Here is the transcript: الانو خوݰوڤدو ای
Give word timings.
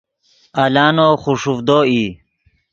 الانو 0.63 1.09
خوݰوڤدو 1.21 1.79
ای 1.91 2.03